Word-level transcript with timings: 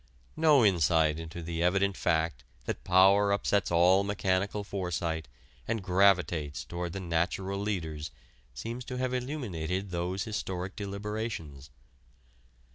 No 0.35 0.65
insight 0.65 1.19
into 1.19 1.43
the 1.43 1.61
evident 1.61 1.95
fact 1.95 2.43
that 2.65 2.83
power 2.83 3.31
upsets 3.31 3.69
all 3.69 4.03
mechanical 4.03 4.63
foresight 4.63 5.27
and 5.67 5.83
gravitates 5.83 6.63
toward 6.63 6.93
the 6.93 6.99
natural 6.99 7.59
leaders 7.59 8.09
seems 8.55 8.83
to 8.85 8.97
have 8.97 9.13
illuminated 9.13 9.91
those 9.91 10.23
historic 10.23 10.75
deliberations. 10.75 11.69